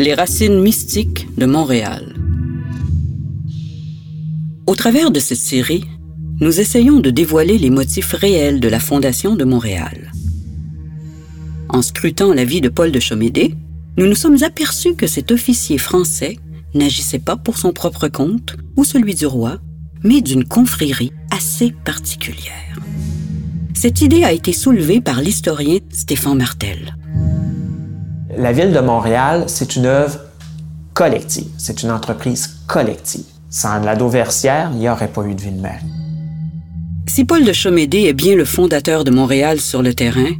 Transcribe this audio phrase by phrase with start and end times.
[0.00, 2.14] Les racines mystiques de Montréal.
[4.68, 5.86] Au travers de cette série,
[6.38, 10.12] nous essayons de dévoiler les motifs réels de la fondation de Montréal.
[11.68, 13.56] En scrutant la vie de Paul de Chomédé,
[13.96, 16.38] nous nous sommes aperçus que cet officier français
[16.74, 19.58] n'agissait pas pour son propre compte ou celui du roi,
[20.04, 22.78] mais d'une confrérie assez particulière.
[23.74, 26.97] Cette idée a été soulevée par l'historien Stéphane Martel.
[28.38, 30.20] La ville de Montréal, c'est une œuvre
[30.94, 33.24] collective, c'est une entreprise collective.
[33.50, 35.84] Sans la Dauversière, il n'y aurait pas eu de Ville-Marie.
[37.08, 40.30] Si Paul de Chomédé est bien le fondateur de Montréal sur le terrain,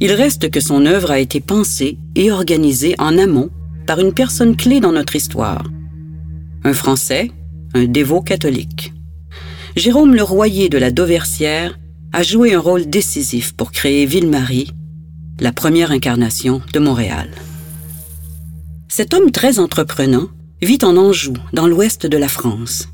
[0.00, 3.50] il reste que son œuvre a été pensée et organisée en amont
[3.86, 5.62] par une personne clé dans notre histoire.
[6.64, 7.30] Un Français,
[7.74, 8.92] un dévot catholique.
[9.76, 11.78] Jérôme Le Royer de la Dauversière
[12.12, 14.72] a joué un rôle décisif pour créer Ville-Marie,
[15.38, 17.30] la première incarnation de Montréal.
[18.88, 20.28] Cet homme très entreprenant
[20.62, 22.88] vit en Anjou, dans l'ouest de la France.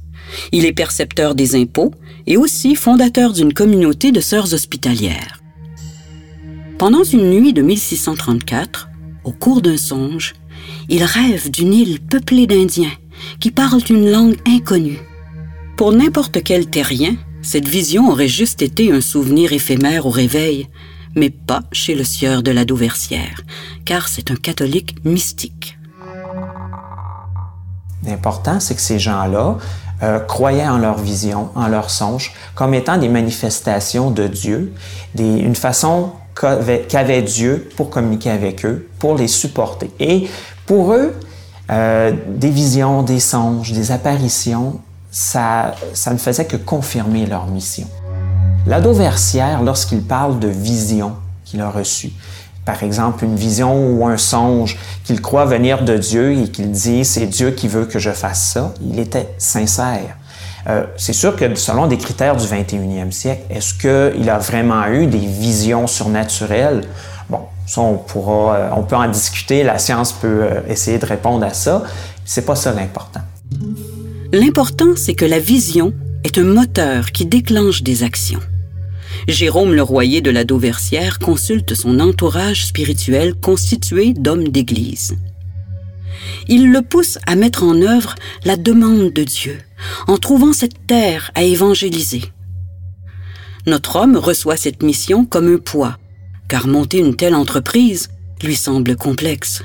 [0.51, 1.93] Il est percepteur des impôts
[2.27, 5.41] et aussi fondateur d'une communauté de sœurs hospitalières.
[6.79, 8.89] Pendant une nuit de 1634,
[9.23, 10.34] au cours d'un songe,
[10.89, 12.91] il rêve d'une île peuplée d'Indiens
[13.39, 14.99] qui parlent une langue inconnue.
[15.77, 20.67] Pour n'importe quel terrien, cette vision aurait juste été un souvenir éphémère au réveil,
[21.15, 23.41] mais pas chez le sieur de la Dauversière,
[23.85, 25.79] car c'est un catholique mystique.
[28.05, 29.59] L'important, c'est que ces gens-là
[30.03, 34.73] euh, croyaient en leur vision, en leur songe, comme étant des manifestations de Dieu,
[35.17, 39.91] une façon qu'avait Dieu pour communiquer avec eux, pour les supporter.
[40.01, 40.29] Et
[40.67, 41.15] pour eux,
[41.71, 47.87] euh, des visions, des songes, des apparitions, ça, ça ne faisait que confirmer leur mission.
[48.65, 52.13] L'ado versière, lorsqu'il parle de vision qu'il a reçue,
[52.65, 57.05] par exemple une vision ou un songe qu'il croit venir de Dieu et qu'il dit
[57.05, 60.17] c'est Dieu qui veut que je fasse ça, il était sincère.
[60.69, 65.09] Euh, c'est sûr que selon des critères du 21e siècle, est-ce qu'il a vraiment eu
[65.09, 66.83] des visions surnaturelles?
[67.28, 71.06] Bon, ça, on pourra, euh, on peut en discuter, la science peut euh, essayer de
[71.06, 71.83] répondre à ça.
[72.25, 73.22] C'est pas ça l'important.
[74.33, 78.39] L'important, c'est que la vision est un moteur qui déclenche des actions.
[79.28, 85.16] Jérôme Le Royer de la Dauversière consulte son entourage spirituel constitué d'hommes d'Église.
[86.49, 89.59] Il le pousse à mettre en œuvre la demande de Dieu,
[90.09, 92.22] en trouvant cette terre à évangéliser.
[93.66, 95.99] Notre homme reçoit cette mission comme un poids,
[96.49, 98.10] car monter une telle entreprise
[98.43, 99.62] lui semble complexe.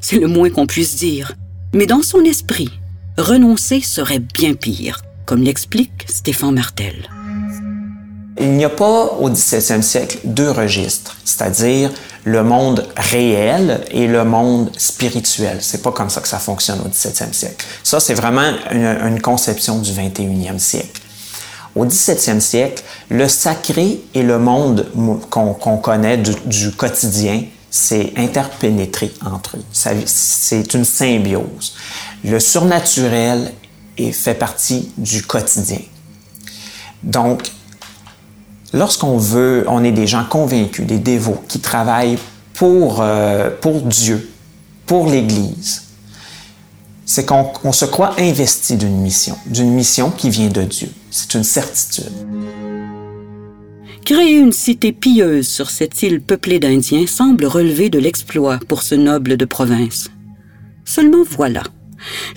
[0.00, 1.32] C'est le moins qu'on puisse dire,
[1.74, 2.70] mais dans son esprit,
[3.18, 7.08] renoncer serait bien pire, comme l'explique Stéphane Martel.
[8.38, 11.90] Il n'y a pas au 17e siècle deux registres, c'est-à-dire
[12.24, 15.58] le monde réel et le monde spirituel.
[15.60, 17.64] C'est pas comme ça que ça fonctionne au 17e siècle.
[17.82, 21.00] Ça, c'est vraiment une, conception du 21e siècle.
[21.74, 24.86] Au 17e siècle, le sacré et le monde
[25.30, 29.64] qu'on connaît du, quotidien, c'est interpénétré entre eux.
[29.72, 31.74] C'est une symbiose.
[32.24, 33.52] Le surnaturel
[34.12, 35.80] fait partie du quotidien.
[37.02, 37.50] Donc,
[38.76, 42.18] lorsqu'on veut, on est des gens convaincus, des dévots, qui travaillent
[42.54, 43.50] pour, euh,
[43.84, 44.30] Dieu,
[44.86, 45.82] pour l'Église,
[47.04, 50.88] c'est qu'on se croit investi d'une mission, d'une mission qui vient de Dieu.
[51.10, 52.12] C'est une certitude.
[54.04, 58.94] Créer une cité pieuse sur cette île peuplée d'Indiens semble relever de l'exploit pour ce
[58.94, 60.10] noble de province.
[60.84, 61.64] Seulement voilà,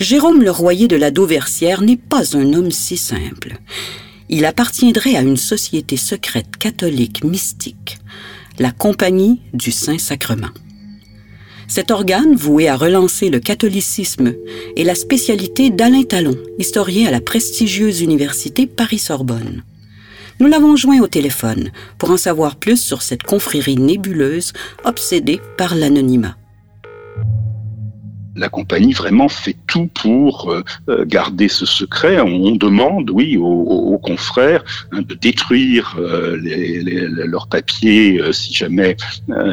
[0.00, 3.58] Jérôme le Royer de la Dauversière n'est pas un homme si simple.
[4.32, 7.98] Il appartiendrait à une société secrète catholique mystique,
[8.60, 10.52] la Compagnie du Saint-Sacrement.
[11.66, 14.34] Cet organe, voué à relancer le catholicisme,
[14.76, 19.64] est la spécialité d'Alain Talon, historien à la prestigieuse université Paris-Sorbonne.
[20.38, 24.52] Nous l'avons joint au téléphone pour en savoir plus sur cette confrérie nébuleuse
[24.84, 26.36] obsédée par l'anonymat
[28.40, 32.20] la compagnie vraiment fait tout pour euh, euh, garder ce secret.
[32.20, 36.38] On, demande, oui, aux, confrères hein, de détruire euh,
[37.26, 38.96] leurs papiers si jamais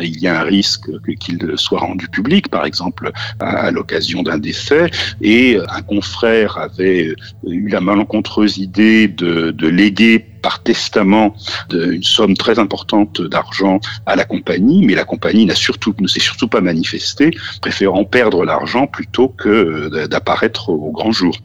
[0.02, 0.86] il y a un risque
[1.20, 4.90] qu'ils soient rendus publics, par exemple à, l'occasion d'un décès.
[5.22, 7.14] Et un confrère avait
[7.46, 11.36] eu la malencontreuse idée de, de léguer par testament
[11.74, 16.22] une somme très importante d'argent à la compagnie, mais la compagnie n'a surtout, ne s'est
[16.22, 21.36] surtout pas manifestée, préférant perdre l'argent plutôt que euh, d'apparaître au grand jour.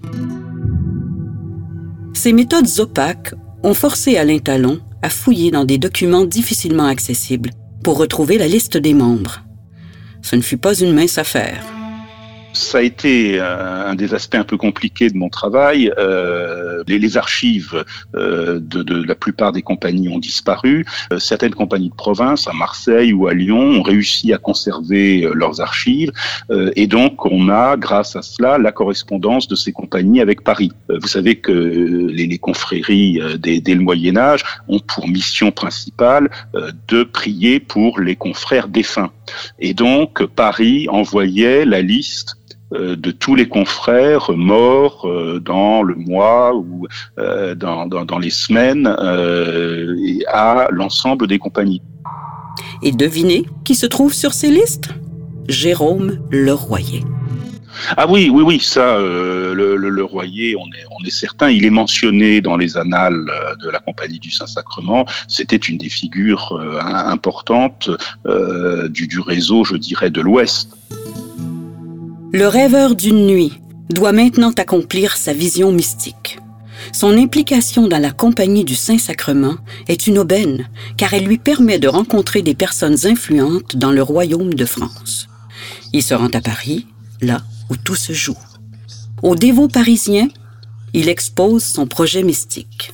[2.14, 3.34] Ces méthodes opaques
[3.64, 7.50] ont forcé Alain Talon à fouiller dans des documents difficilement accessibles
[7.82, 9.40] pour retrouver la liste des membres.
[10.22, 11.64] Ce ne fut pas une mince affaire.
[12.52, 15.92] Ça a été euh, un des aspects un peu compliqués de mon travail.
[15.98, 17.84] Euh, les, les, archives
[18.14, 20.86] euh, de, de, la plupart des compagnies ont disparu.
[21.12, 25.32] Euh, certaines compagnies de province, à Marseille ou à Lyon, ont réussi à conserver euh,
[25.34, 26.12] leurs archives.
[26.50, 30.72] Euh, et donc, on a, grâce à cela, la correspondance de ces compagnies avec Paris.
[30.88, 36.30] vous savez que les, les confréries dès, dès, le Moyen Âge ont pour mission principale
[36.88, 39.10] de prier pour les confrères défunts.
[39.58, 42.36] Et donc, Paris envoyait la liste
[42.72, 46.86] de tous les confrères morts euh, dans le mois ou
[47.18, 48.86] euh, dans, dans, dans les semaines
[50.28, 51.82] à l'ensemble des compagnies.
[52.82, 54.88] Et devinez qui se trouve sur ces listes?
[55.48, 57.02] Jérôme Leroyer.
[57.96, 61.50] Ah oui, oui, oui, ça, euh, le, le, le, Royer, on est, on est certain,
[61.50, 63.24] il est mentionné dans les annales
[63.62, 65.06] de la Compagnie du Saint-Sacrement.
[65.26, 67.90] C'était une des figures euh, importantes
[68.26, 70.76] euh, du, du réseau, je dirais, de l'Ouest.
[72.34, 76.38] Le rêveur d'une nuit doit maintenant accomplir sa vision mystique.
[76.90, 79.56] Son implication dans la compagnie du Saint-Sacrement
[79.86, 84.54] est une aubaine, car elle lui permet de rencontrer des personnes influentes dans le royaume
[84.54, 85.28] de France.
[85.92, 86.86] Il se rend à Paris,
[87.20, 88.38] là où tout se joue.
[89.22, 90.28] Au dévot parisien,
[90.94, 92.92] il expose son projet mystique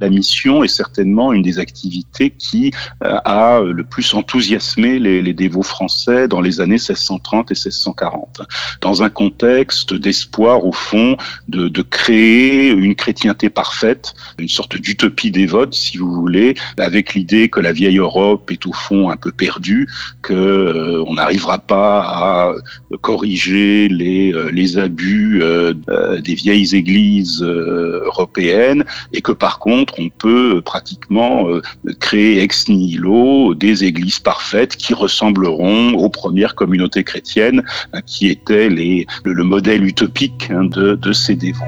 [0.00, 2.72] la mission est certainement une des activités qui
[3.04, 8.42] euh, a le plus enthousiasmé les, les, dévots français dans les années 1630 et 1640,
[8.80, 11.16] dans un contexte d'espoir au fond
[11.48, 17.48] de, de, créer une chrétienté parfaite, une sorte d'utopie dévote, si vous voulez, avec l'idée
[17.48, 19.88] que la vieille Europe est au fond un peu perdue,
[20.22, 22.54] que euh, n'arrivera pas à
[23.00, 25.74] corriger les, euh, les abus euh,
[26.20, 31.62] des vieilles églises européennes, et que par contre on peut pratiquement euh,
[32.00, 37.62] créer ex nihilo des églises parfaites qui ressembleront aux premières communautés chrétiennes
[37.92, 41.64] hein, qui étaient le, modèle utopique hein, de, de ces dévots.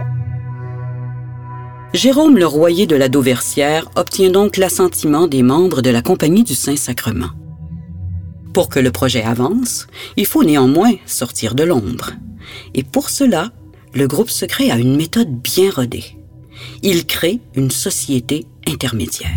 [1.92, 6.54] Jérôme le Royer de la Dauversière obtient donc l'assentiment des membres de la Compagnie du
[6.54, 7.30] Saint-Sacrement.
[8.52, 9.86] Pour que le projet avance,
[10.16, 12.12] il faut néanmoins sortir de l'ombre.
[12.74, 13.50] Et pour cela,
[13.92, 16.19] le groupe secret a une méthode bien rodée
[16.82, 19.30] il crée une société intermédiaire.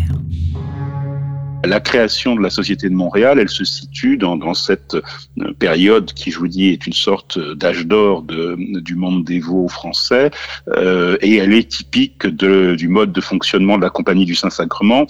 [1.64, 6.30] La création de la Société de Montréal, elle se situe dans, cette euh, période qui,
[6.30, 10.30] je vous dis, est une sorte d'âge d'or du monde des veaux français,
[10.68, 15.06] euh, et elle est typique du mode de fonctionnement de la Compagnie du Saint-Sacrement,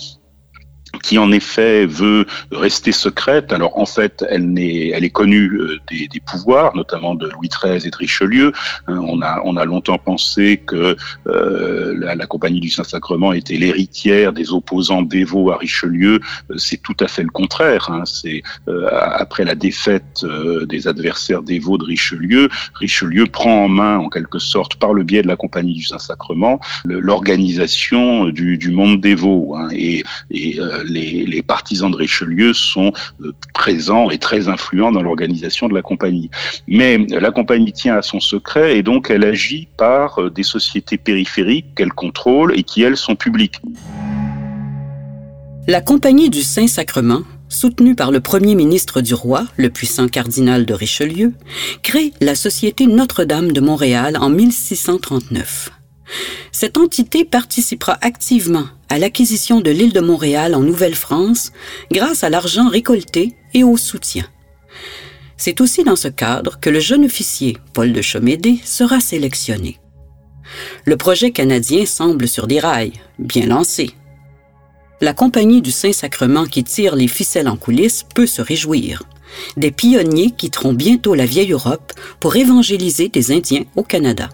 [1.04, 3.52] qui en effet veut rester secrète.
[3.52, 7.48] Alors en fait, elle, est, elle est connue euh, des, des, pouvoirs, notamment de Louis
[7.48, 8.52] XIII et de Richelieu.
[8.86, 10.96] Hein, on, a, on a longtemps pensé que
[11.26, 16.20] euh, la, la, Compagnie du Saint-Sacrement était l'héritière des opposants dévots à Richelieu.
[16.50, 17.90] Euh, c'est tout à fait le contraire.
[17.90, 18.04] Hein.
[18.06, 23.98] C'est euh, après la défaite euh, des adversaires dévots de Richelieu, Richelieu prend en main,
[23.98, 29.02] en quelque sorte, par le biais de la Compagnie du Saint-Sacrement, l'organisation du, du, monde
[29.02, 29.54] dévot.
[29.54, 30.58] Hein, et, et
[30.94, 36.31] les, partisans de Richelieu sont euh, présents et très influents dans l'organisation de la compagnie.
[36.67, 40.96] Mais la compagnie tient à son secret et donc elle agit par euh, des sociétés
[40.96, 43.61] périphériques qu'elle contrôle et qui, elles, sont publiques.
[45.67, 50.75] La Compagnie du Saint-Sacrement, soutenue par le premier ministre du roi, le puissant cardinal de
[50.75, 51.33] Richelieu,
[51.83, 55.71] crée la Société Notre-Dame de Montréal en 1639.
[56.52, 61.52] Cette entité participera activement à l'acquisition de l'île de Montréal en Nouvelle-France
[61.90, 64.25] grâce à l'argent récolté et au soutien.
[65.37, 69.78] C'est aussi dans ce cadre que le jeune officier Paul de Chomédé sera sélectionné.
[70.85, 73.90] Le projet canadien semble sur des rails, bien lancé.
[75.00, 79.02] La compagnie du Saint-Sacrement qui tire les ficelles en coulisses peut se réjouir.
[79.56, 84.28] Des pionniers quitteront bientôt la vieille Europe pour évangéliser des Indiens au Canada.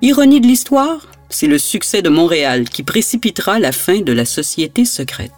[0.00, 4.84] Ironie de l'histoire, c'est le succès de Montréal qui précipitera la fin de la société
[4.84, 5.32] secrète.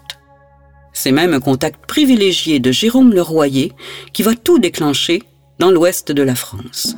[0.93, 3.73] C'est même un contact privilégié de Jérôme Leroyer
[4.13, 5.23] qui va tout déclencher
[5.59, 6.95] dans l'ouest de la France.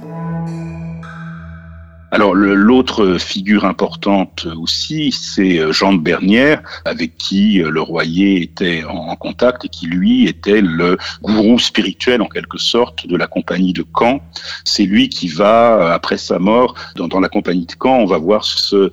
[2.14, 8.42] Alors l'autre figure importante aussi, c'est euh, Jean de Bernière, avec qui euh, le Royer
[8.42, 13.26] était en contact et qui lui était le gourou spirituel en quelque sorte de la
[13.26, 14.20] compagnie de Caen.
[14.64, 18.18] C'est lui qui va, euh, après sa mort, dans, la compagnie de Caen, on va
[18.18, 18.90] voir se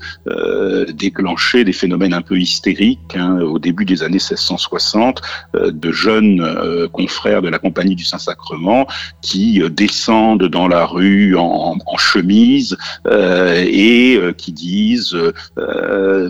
[0.93, 5.21] déclencher des phénomènes un peu hystériques hein, au début des années 1660
[5.55, 8.88] euh, de jeunes confrères de la compagnie du Saint-Sacrement
[9.21, 12.77] qui descendent dans la rue en chemise
[13.10, 15.18] et qui disent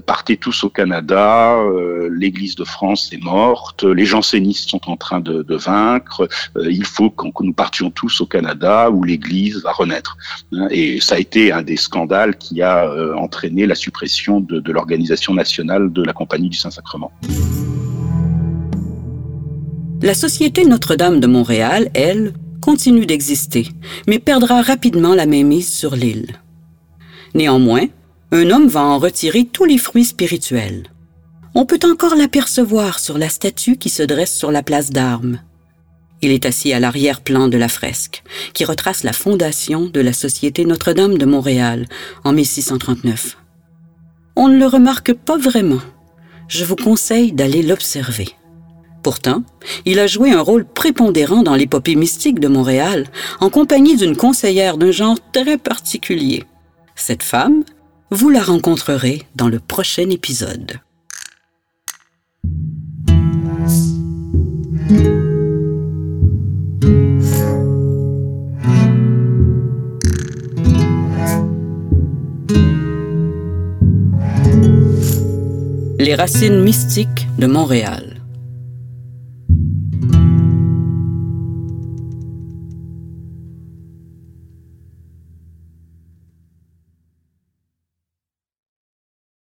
[0.06, 1.58] partez tous au Canada,
[2.10, 6.28] l'Église de France est morte, les jansénistes sont en train de, vaincre,
[6.62, 10.18] il faut que nous partions tous au Canada où l'Église va renaître.
[10.54, 14.72] Hein, et ça a été un des scandales qui a entraîné la suppression de, de
[14.72, 17.12] l'organisation nationale de la Compagnie du Saint-Sacrement.
[20.02, 22.32] La Société Notre-Dame de Montréal, elle,
[22.62, 23.68] continue d'exister,
[24.08, 26.40] mais perdra rapidement la mainmise sur l'île.
[27.36, 27.86] Néanmoins,
[28.32, 30.84] un homme va en retirer tous les fruits spirituels.
[31.56, 35.40] On peut encore l'apercevoir sur la statue qui se dresse sur la place d'armes.
[36.22, 40.66] Il est assis à l'arrière-plan de la fresque, qui retrace la fondation de la Société
[40.66, 41.88] Notre-Dame de Montréal
[42.24, 43.38] en 1639.
[44.36, 45.82] On ne le remarque pas vraiment.
[46.48, 48.30] Je vous conseille d'aller l'observer.
[49.02, 49.44] Pourtant,
[49.86, 53.08] il a joué un rôle prépondérant dans l'épopée mystique de Montréal,
[53.40, 56.44] en compagnie d'une conseillère d'un genre très particulier.
[57.02, 57.64] Cette femme,
[58.12, 60.80] vous la rencontrerez dans le prochain épisode.
[76.00, 78.09] Les racines mystiques de Montréal.